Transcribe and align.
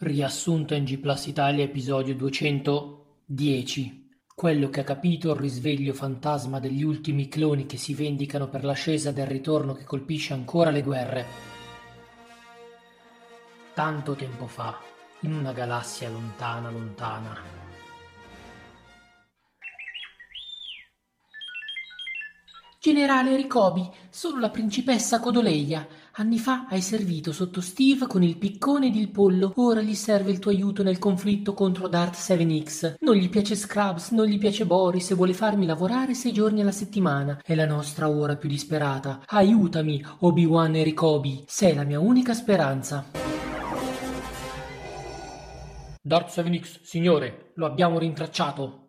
Riassunto 0.00 0.74
in 0.74 0.84
G 0.84 0.96
Plus 0.98 1.26
Italia 1.26 1.64
episodio 1.64 2.14
duecentodieci. 2.14 4.08
Quello 4.32 4.68
che 4.70 4.78
ha 4.78 4.84
capito 4.84 5.32
il 5.32 5.40
risveglio 5.40 5.92
fantasma 5.92 6.60
degli 6.60 6.84
ultimi 6.84 7.26
cloni 7.26 7.66
che 7.66 7.78
si 7.78 7.94
vendicano 7.94 8.48
per 8.48 8.62
l'ascesa 8.62 9.10
del 9.10 9.26
ritorno 9.26 9.72
che 9.72 9.82
colpisce 9.82 10.34
ancora 10.34 10.70
le 10.70 10.82
guerre. 10.82 11.26
Tanto 13.74 14.14
tempo 14.14 14.46
fa, 14.46 14.78
in 15.22 15.32
una 15.32 15.52
galassia 15.52 16.08
lontana 16.08 16.70
lontana. 16.70 17.36
Generale 22.80 23.34
Ricobi, 23.34 23.90
sono 24.10 24.38
la 24.38 24.50
principessa 24.50 25.18
Codoleia. 25.18 25.84
Anni 26.20 26.40
fa 26.40 26.66
hai 26.68 26.80
servito 26.80 27.30
sotto 27.30 27.60
Steve 27.60 28.08
con 28.08 28.24
il 28.24 28.38
piccone 28.38 28.88
ed 28.88 28.96
il 28.96 29.08
pollo. 29.08 29.52
Ora 29.54 29.80
gli 29.80 29.94
serve 29.94 30.32
il 30.32 30.40
tuo 30.40 30.50
aiuto 30.50 30.82
nel 30.82 30.98
conflitto 30.98 31.54
contro 31.54 31.86
Dart 31.86 32.14
7X. 32.14 32.96
Non 33.02 33.14
gli 33.14 33.28
piace 33.28 33.54
Scrubs, 33.54 34.10
non 34.10 34.26
gli 34.26 34.36
piace 34.36 34.66
Boris 34.66 35.12
e 35.12 35.14
vuole 35.14 35.32
farmi 35.32 35.64
lavorare 35.64 36.14
sei 36.14 36.32
giorni 36.32 36.60
alla 36.60 36.72
settimana. 36.72 37.40
È 37.40 37.54
la 37.54 37.66
nostra 37.66 38.10
ora 38.10 38.34
più 38.34 38.48
disperata. 38.48 39.22
Aiutami, 39.26 40.04
Obi-Wan 40.18 40.74
e 40.74 40.82
Ricobi. 40.82 41.44
Sei 41.46 41.76
la 41.76 41.84
mia 41.84 42.00
unica 42.00 42.34
speranza. 42.34 43.04
Dart 46.02 46.36
7X, 46.36 46.80
signore, 46.82 47.52
lo 47.54 47.66
abbiamo 47.66 47.96
rintracciato. 48.00 48.88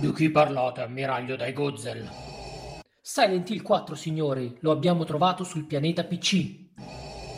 Di 0.00 0.10
chi 0.14 0.30
parlate, 0.30 0.80
ammiraglio 0.80 1.36
dai 1.36 1.52
Gozzel? 1.52 2.27
Silent 3.10 3.48
Hill 3.48 3.62
4, 3.62 3.94
signori, 3.94 4.54
lo 4.60 4.70
abbiamo 4.70 5.04
trovato 5.04 5.42
sul 5.42 5.64
pianeta 5.64 6.04
PC. 6.04 6.66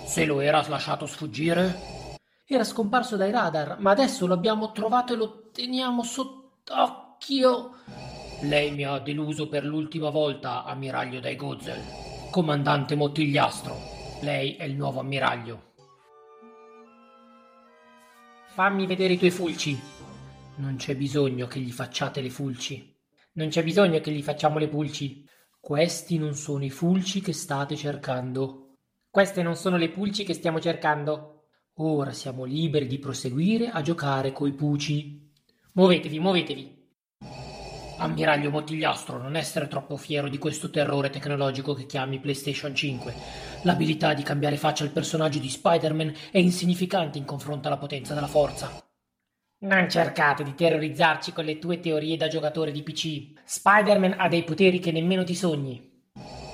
Se 0.05 0.25
lo 0.25 0.41
era 0.41 0.67
lasciato 0.67 1.07
sfuggire? 1.07 2.17
Era 2.45 2.65
scomparso 2.65 3.17
dai 3.17 3.31
radar, 3.31 3.79
ma 3.79 3.93
adesso 3.93 4.27
lo 4.27 4.35
abbiamo 4.35 4.73
trovato 4.73 5.13
e 5.13 5.17
lo 5.17 5.49
teniamo 5.53 6.03
sott'occhio. 6.03 7.71
Lei 8.41 8.73
mi 8.73 8.83
ha 8.83 8.99
deluso 8.99 9.49
per 9.49 9.65
l'ultima 9.65 10.11
volta, 10.11 10.65
ammiraglio 10.65 11.21
dai 11.21 11.37
Gozzel. 11.37 11.81
Comandante 12.33 12.97
Mottigliastro, 12.97 13.77
lei 14.23 14.57
è 14.57 14.65
il 14.65 14.75
nuovo 14.75 14.99
ammiraglio. 14.99 15.75
Fammi 18.55 18.87
vedere 18.87 19.13
i 19.13 19.19
tuoi 19.19 19.31
fulci. 19.31 19.81
Non 20.57 20.75
c'è 20.75 20.97
bisogno 20.97 21.47
che 21.47 21.61
gli 21.61 21.71
facciate 21.71 22.21
le 22.21 22.31
fulci. 22.31 22.93
Non 23.35 23.51
c'è 23.51 23.63
bisogno 23.63 24.01
che 24.01 24.11
gli 24.11 24.23
facciamo 24.25 24.59
le 24.59 24.67
pulci. 24.67 25.29
Questi 25.61 26.17
non 26.17 26.35
sono 26.35 26.65
i 26.65 26.71
fulci 26.71 27.21
che 27.21 27.35
state 27.35 27.77
cercando. 27.77 28.77
Queste 29.11 29.43
non 29.43 29.57
sono 29.57 29.77
le 29.77 29.91
pulci 29.91 30.25
che 30.25 30.33
stiamo 30.33 30.59
cercando. 30.59 31.49
Ora 31.75 32.13
siamo 32.13 32.45
liberi 32.45 32.87
di 32.87 32.99
proseguire 32.99 33.69
a 33.69 33.83
giocare 33.83 34.33
coi 34.33 34.53
puci. 34.53 35.31
Muovetevi, 35.73 36.19
muovetevi. 36.19 36.79
Ammiraglio 37.99 38.51
Mottigliastro, 38.51 39.19
non 39.19 39.37
essere 39.37 39.69
troppo 39.69 39.99
fiero 39.99 40.29
di 40.29 40.39
questo 40.39 40.71
terrore 40.71 41.11
tecnologico 41.11 41.75
che 41.75 41.85
chiami 41.85 42.19
PlayStation 42.19 42.75
5. 42.75 43.15
L'abilità 43.63 44.15
di 44.15 44.23
cambiare 44.23 44.57
faccia 44.57 44.85
al 44.85 44.91
personaggio 44.91 45.39
di 45.39 45.51
Spider-Man 45.51 46.15
è 46.33 46.39
insignificante 46.39 47.19
in 47.19 47.27
confronto 47.27 47.69
alla 47.69 47.77
potenza 47.77 48.15
della 48.15 48.27
forza. 48.27 48.90
Non 49.63 49.91
cercate 49.91 50.43
di 50.43 50.55
terrorizzarci 50.55 51.33
con 51.33 51.45
le 51.45 51.59
tue 51.59 51.81
teorie 51.81 52.17
da 52.17 52.29
giocatore 52.29 52.73
di 52.73 52.83
PC. 52.83 53.43
Spider-Man 53.45 54.15
ha 54.17 54.27
dei 54.27 54.43
poteri 54.43 54.79
che 54.79 54.91
nemmeno 54.91 55.23
ti 55.23 55.35
sogni. 55.35 56.09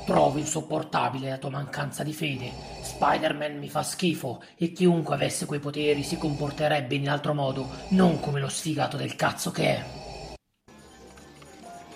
Trovo 0.05 0.39
insopportabile 0.39 1.29
la 1.29 1.39
tua 1.39 1.51
mancanza 1.51 2.03
di 2.03 2.13
fede. 2.13 2.51
Spider-Man 2.83 3.59
mi 3.59 3.69
fa 3.69 3.85
schifo 3.85 4.43
e 4.57 4.73
chiunque 4.73 5.15
avesse 5.15 5.47
quei 5.47 5.61
poteri 5.61 6.03
si 6.03 6.19
comporterebbe 6.19 6.97
in 6.97 7.09
altro 7.09 7.33
modo, 7.33 7.69
non 7.91 8.19
come 8.19 8.41
lo 8.41 8.49
sfigato 8.49 8.97
del 8.97 9.15
cazzo 9.15 9.53
che 9.53 9.65
è. 9.77 9.85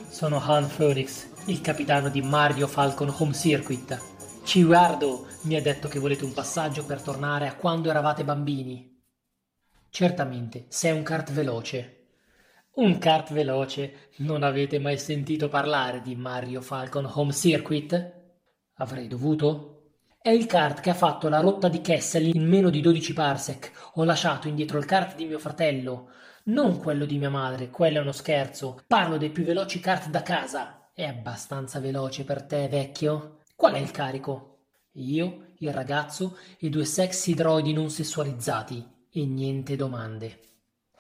Sono 0.09 0.41
Han 0.41 0.71
Phoenix, 0.77 1.27
il 1.47 1.61
capitano 1.61 2.09
di 2.09 2.23
Mario 2.23 2.69
Falcon 2.69 3.13
Home 3.19 3.35
Circuit. 3.35 4.01
Ciuardo 4.45 5.27
mi 5.43 5.57
ha 5.57 5.61
detto 5.61 5.89
che 5.89 5.99
volete 5.99 6.25
un 6.25 6.33
passaggio 6.33 6.85
per 6.85 7.03
tornare 7.03 7.49
a 7.49 7.57
quando 7.57 7.91
eravate 7.91 8.23
bambini. 8.23 8.91
Certamente, 9.93 10.67
sei 10.69 10.93
un 10.93 11.03
kart 11.03 11.33
veloce. 11.33 11.97
Un 12.75 12.97
kart 12.99 13.33
veloce? 13.33 14.11
Non 14.19 14.45
avete 14.45 14.79
mai 14.79 14.97
sentito 14.97 15.49
parlare 15.49 16.01
di 16.01 16.15
Mario 16.15 16.61
Falcon 16.61 17.11
Home 17.13 17.33
Circuit? 17.33 18.13
Avrei 18.75 19.09
dovuto? 19.09 19.95
È 20.23 20.31
il 20.31 20.47
kart 20.47 20.81
che 20.81 20.91
ha 20.91 20.95
fatto 20.95 21.29
la 21.29 21.41
rotta 21.41 21.69
di 21.69 21.81
Kessel 21.81 22.33
in 22.33 22.47
meno 22.47 22.71
di 22.71 22.81
12 22.81 23.13
parsec. 23.13 23.73
Ho 23.95 24.05
lasciato 24.05 24.47
indietro 24.47 24.79
il 24.79 24.85
kart 24.85 25.17
di 25.17 25.27
mio 25.27 25.41
fratello. 25.41 26.11
Non 26.45 26.79
quello 26.79 27.05
di 27.05 27.19
mia 27.19 27.29
madre, 27.29 27.69
quello 27.69 27.99
è 27.99 28.03
uno 28.03 28.13
scherzo. 28.13 28.83
Parlo 28.87 29.17
dei 29.17 29.31
più 29.31 29.43
veloci 29.43 29.81
kart 29.81 30.09
da 30.09 30.23
casa. 30.23 30.91
È 30.95 31.05
abbastanza 31.05 31.81
veloce 31.81 32.23
per 32.23 32.45
te, 32.45 32.69
vecchio? 32.69 33.41
Qual 33.57 33.75
è 33.75 33.79
il 33.79 33.91
carico? 33.91 34.59
Io, 34.93 35.49
il 35.59 35.73
ragazzo 35.75 36.39
e 36.61 36.69
due 36.69 36.85
sexy 36.85 37.35
droidi 37.35 37.73
non 37.73 37.91
sessualizzati 37.91 38.99
e 39.13 39.27
niente 39.27 39.77
domande. 39.77 40.41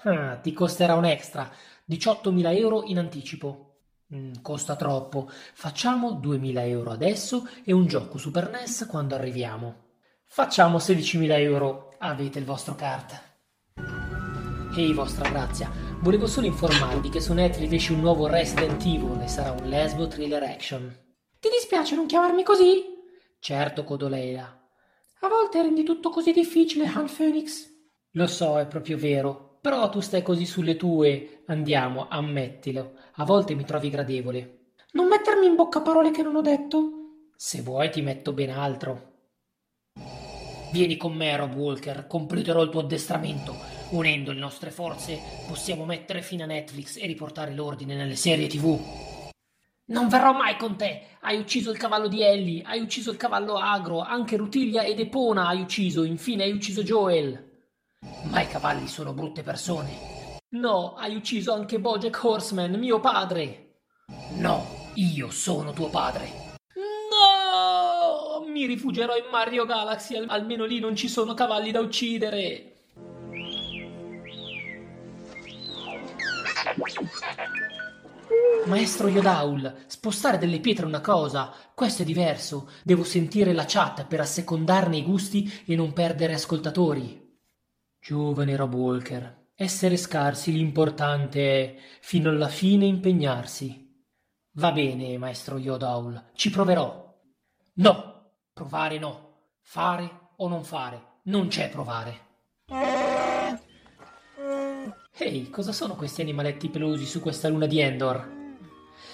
Ah, 0.02 0.36
ti 0.36 0.52
costerà 0.52 0.94
un 0.94 1.04
extra, 1.04 1.50
18.000 1.88 2.56
euro 2.56 2.84
in 2.84 2.98
anticipo. 2.98 3.66
Mm, 4.14 4.34
costa 4.42 4.74
troppo. 4.76 5.28
Facciamo 5.30 6.20
2.000 6.20 6.66
euro 6.66 6.90
adesso 6.90 7.48
e 7.64 7.72
un 7.72 7.86
gioco 7.86 8.18
Super 8.18 8.50
NES 8.50 8.86
quando 8.88 9.14
arriviamo. 9.14 9.88
Facciamo 10.24 10.78
16.000 10.78 11.38
euro. 11.38 11.94
Avete 11.98 12.38
il 12.38 12.44
vostro 12.44 12.74
kart. 12.74 13.28
Ehi, 14.76 14.92
vostra 14.92 15.28
grazia, 15.28 15.70
volevo 16.00 16.26
solo 16.26 16.46
informarvi 16.46 17.08
che 17.08 17.20
su 17.20 17.32
Netflix 17.32 17.72
esce 17.72 17.92
un 17.92 18.00
nuovo 18.00 18.26
Resident 18.26 18.80
Evil 18.84 19.20
e 19.20 19.28
sarà 19.28 19.50
un 19.50 19.68
lesbo 19.68 20.06
thriller 20.06 20.42
action. 20.42 20.96
Ti 21.40 21.48
dispiace 21.48 21.96
non 21.96 22.06
chiamarmi 22.06 22.42
così? 22.42 22.84
Certo, 23.40 23.84
Codoleila. 23.84 24.68
A 25.20 25.28
volte 25.28 25.62
rendi 25.62 25.82
tutto 25.82 26.10
così 26.10 26.32
difficile, 26.32 26.86
Han 26.86 27.10
Phoenix. 27.12 27.68
Lo 28.14 28.26
so, 28.26 28.58
è 28.58 28.66
proprio 28.66 28.96
vero. 28.96 29.58
Però 29.60 29.88
tu 29.88 30.00
stai 30.00 30.22
così 30.22 30.46
sulle 30.46 30.76
tue. 30.76 31.42
Andiamo, 31.46 32.08
ammettilo. 32.08 32.94
A 33.14 33.24
volte 33.24 33.54
mi 33.54 33.64
trovi 33.64 33.90
gradevole. 33.90 34.72
Non 34.92 35.06
mettermi 35.06 35.46
in 35.46 35.54
bocca 35.54 35.80
parole 35.80 36.10
che 36.10 36.22
non 36.22 36.34
ho 36.34 36.40
detto. 36.40 36.90
Se 37.36 37.62
vuoi 37.62 37.90
ti 37.90 38.00
metto 38.00 38.32
ben 38.32 38.50
altro. 38.50 39.08
Vieni 40.72 40.96
con 40.96 41.14
me, 41.14 41.36
Rob 41.36 41.54
Walker. 41.54 42.06
Completerò 42.06 42.62
il 42.62 42.70
tuo 42.70 42.80
addestramento. 42.80 43.54
Unendo 43.90 44.32
le 44.32 44.38
nostre 44.38 44.70
forze 44.70 45.18
possiamo 45.48 45.84
mettere 45.84 46.22
fine 46.22 46.44
a 46.44 46.46
Netflix 46.46 46.96
e 46.96 47.06
riportare 47.06 47.52
l'ordine 47.54 47.94
nelle 47.94 48.16
serie 48.16 48.46
tv. 48.46 48.78
Non 49.86 50.08
verrò 50.08 50.32
mai 50.32 50.56
con 50.56 50.76
te. 50.76 51.02
Hai 51.20 51.38
ucciso 51.38 51.70
il 51.70 51.76
cavallo 51.76 52.06
di 52.06 52.22
Ellie, 52.22 52.62
hai 52.62 52.80
ucciso 52.80 53.10
il 53.10 53.16
cavallo 53.16 53.56
agro, 53.56 54.00
anche 54.00 54.36
Rutiglia 54.36 54.82
ed 54.82 55.00
Epona 55.00 55.48
hai 55.48 55.60
ucciso, 55.60 56.04
infine 56.04 56.44
hai 56.44 56.52
ucciso 56.52 56.84
Joel. 56.84 57.49
Ma 58.30 58.40
i 58.40 58.48
cavalli 58.48 58.86
sono 58.86 59.12
brutte 59.12 59.42
persone. 59.42 60.38
No, 60.50 60.94
hai 60.94 61.14
ucciso 61.16 61.52
anche 61.52 61.80
Bojack 61.80 62.22
Horseman, 62.22 62.78
mio 62.78 63.00
padre. 63.00 63.82
No, 64.36 64.64
io 64.94 65.30
sono 65.30 65.72
tuo 65.72 65.88
padre. 65.88 66.56
No! 66.74 68.44
Mi 68.46 68.66
rifugierò 68.66 69.16
in 69.16 69.26
Mario 69.30 69.66
Galaxy, 69.66 70.24
almeno 70.26 70.64
lì 70.64 70.80
non 70.80 70.96
ci 70.96 71.08
sono 71.08 71.34
cavalli 71.34 71.70
da 71.70 71.80
uccidere. 71.80 72.66
Maestro 78.66 79.08
Yodaul, 79.08 79.84
spostare 79.86 80.38
delle 80.38 80.60
pietre 80.60 80.84
è 80.84 80.88
una 80.88 81.00
cosa, 81.00 81.52
questo 81.74 82.02
è 82.02 82.04
diverso. 82.04 82.70
Devo 82.82 83.04
sentire 83.04 83.52
la 83.52 83.64
chat 83.66 84.06
per 84.06 84.20
assecondarne 84.20 84.98
i 84.98 85.02
gusti 85.02 85.64
e 85.66 85.74
non 85.74 85.92
perdere 85.92 86.34
ascoltatori. 86.34 87.29
Giovane 88.00 88.56
Rob 88.56 88.72
Walker, 88.72 89.48
essere 89.54 89.98
scarsi 89.98 90.52
l'importante 90.52 91.40
è 91.40 91.76
fino 92.00 92.30
alla 92.30 92.48
fine 92.48 92.86
impegnarsi. 92.86 94.04
Va 94.52 94.72
bene, 94.72 95.18
maestro 95.18 95.58
Yodaul, 95.58 96.30
ci 96.32 96.48
proverò. 96.48 97.14
No, 97.74 98.32
provare 98.54 98.98
no, 98.98 99.50
fare 99.60 100.30
o 100.36 100.48
non 100.48 100.64
fare, 100.64 101.18
non 101.24 101.48
c'è 101.48 101.68
provare. 101.68 102.28
Ehi, 105.18 105.40
hey, 105.40 105.50
cosa 105.50 105.72
sono 105.72 105.94
questi 105.94 106.22
animaletti 106.22 106.70
pelosi 106.70 107.04
su 107.04 107.20
questa 107.20 107.48
luna 107.48 107.66
di 107.66 107.80
Endor? 107.80 108.39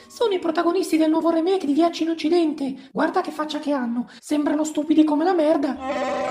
Sono 0.09 0.35
i 0.35 0.39
protagonisti 0.39 0.97
del 0.97 1.11
nuovo 1.11 1.31
remake 1.31 1.67
di 1.67 1.73
Viaggi 1.73 2.05
in 2.05 2.11
Occidente. 2.11 2.89
Guarda 2.93 3.21
che 3.21 3.31
faccia 3.31 3.59
che 3.59 3.73
hanno. 3.73 4.09
Sembrano 4.21 4.65
stupidi 4.65 5.05
come 5.05 5.25
la 5.25 5.35
merda. 5.35 5.77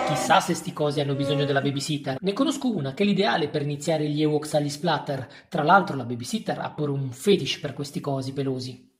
Chissà 0.08 0.40
se 0.40 0.54
sti 0.54 0.74
cosi 0.74 1.02
hanno 1.02 1.16
bisogno 1.16 1.46
della 1.46 1.62
babysitter. 1.62 2.18
Ne 2.20 2.34
conosco 2.34 2.74
una 2.74 2.94
che 2.94 3.04
è 3.04 3.06
l'ideale 3.06 3.50
per 3.50 3.62
iniziare 3.62 4.08
gli 4.08 4.22
Ewoks 4.22 4.54
agli 4.54 4.70
splatter. 4.70 5.28
Tra 5.50 5.64
l'altro 5.64 5.96
la 5.96 6.06
babysitter 6.06 6.58
ha 6.60 6.72
pure 6.72 6.92
un 6.92 7.12
fetish 7.12 7.60
per 7.60 7.74
questi 7.74 8.00
cosi 8.00 8.34
pelosi. 8.34 8.94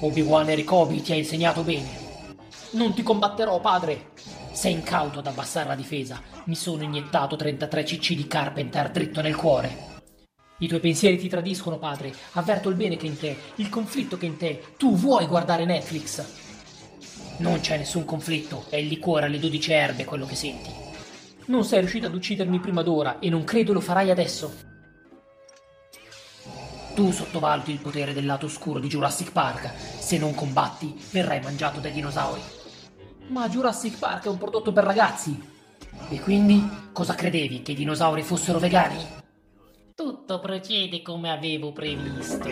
Obi-Wan 0.00 0.48
e 0.48 0.54
Ricobi 0.54 1.00
ti 1.00 1.12
ha 1.12 1.16
insegnato 1.16 1.62
bene. 1.62 1.88
Non 2.72 2.94
ti 2.94 3.02
combatterò, 3.02 3.60
padre! 3.60 4.10
Sei 4.62 4.74
incauto 4.74 5.18
ad 5.18 5.26
abbassare 5.26 5.66
la 5.66 5.74
difesa. 5.74 6.22
Mi 6.44 6.54
sono 6.54 6.84
iniettato 6.84 7.34
33 7.34 7.82
cc 7.82 8.14
di 8.14 8.28
Carpenter 8.28 8.92
dritto 8.92 9.20
nel 9.20 9.34
cuore. 9.34 10.04
I 10.58 10.68
tuoi 10.68 10.78
pensieri 10.78 11.18
ti 11.18 11.28
tradiscono, 11.28 11.80
padre. 11.80 12.14
Avverto 12.34 12.68
il 12.68 12.76
bene 12.76 12.96
che 12.96 13.06
è 13.06 13.08
in 13.08 13.18
te, 13.18 13.36
il 13.56 13.68
conflitto 13.68 14.16
che 14.16 14.26
è 14.26 14.28
in 14.28 14.36
te. 14.36 14.62
Tu 14.76 14.94
vuoi 14.94 15.26
guardare 15.26 15.64
Netflix. 15.64 16.24
Non 17.38 17.58
c'è 17.58 17.76
nessun 17.76 18.04
conflitto, 18.04 18.66
è 18.68 18.76
il 18.76 18.86
liquore 18.86 19.26
alle 19.26 19.40
12 19.40 19.72
erbe 19.72 20.04
quello 20.04 20.26
che 20.26 20.36
senti. 20.36 20.70
Non 21.46 21.64
sei 21.64 21.80
riuscito 21.80 22.06
ad 22.06 22.14
uccidermi 22.14 22.60
prima 22.60 22.82
d'ora 22.82 23.18
e 23.18 23.30
non 23.30 23.42
credo 23.42 23.72
lo 23.72 23.80
farai 23.80 24.10
adesso. 24.10 24.54
Tu 26.94 27.10
sottovaluti 27.10 27.72
il 27.72 27.80
potere 27.80 28.12
del 28.12 28.26
lato 28.26 28.46
oscuro 28.46 28.78
di 28.78 28.86
Jurassic 28.86 29.32
Park. 29.32 29.72
Se 29.98 30.18
non 30.18 30.34
combatti, 30.34 30.96
verrai 31.10 31.40
mangiato 31.40 31.80
dai 31.80 31.90
dinosauri. 31.90 32.61
Ma 33.32 33.48
Jurassic 33.48 33.98
Park 33.98 34.26
è 34.26 34.28
un 34.28 34.36
prodotto 34.36 34.72
per 34.72 34.84
ragazzi. 34.84 35.42
E 36.10 36.20
quindi 36.20 36.62
cosa 36.92 37.14
credevi? 37.14 37.62
Che 37.62 37.72
i 37.72 37.74
dinosauri 37.74 38.22
fossero 38.22 38.58
vegani? 38.58 39.02
Tutto 39.94 40.38
procede 40.38 41.00
come 41.00 41.30
avevo 41.30 41.72
previsto. 41.72 42.46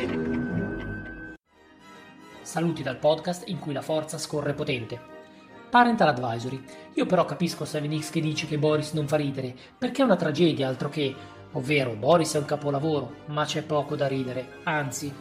Saluti 2.41 2.82
dal 2.82 2.97
podcast 2.97 3.47
in 3.49 3.59
cui 3.59 3.75
la 3.75 3.82
forza 3.82 4.17
scorre 4.17 4.55
potente. 4.55 4.99
Parental 5.69 6.09
Advisory. 6.09 6.65
Io 6.94 7.05
però 7.05 7.26
capisco 7.26 7.65
7X 7.65 8.11
che 8.11 8.23
dice 8.23 8.47
che 8.47 8.56
Boris 8.56 8.93
non 8.93 9.06
fa 9.06 9.17
ridere, 9.17 9.55
perché 9.76 10.00
è 10.00 10.06
una 10.06 10.17
tragedia 10.17 10.67
altro 10.67 10.88
che... 10.88 11.15
Ovvero, 11.53 11.94
Boris 11.94 12.33
è 12.35 12.38
un 12.38 12.47
capolavoro, 12.47 13.17
ma 13.26 13.44
c'è 13.44 13.62
poco 13.65 13.97
da 13.97 14.06
ridere, 14.06 14.61
anzi, 14.62 15.12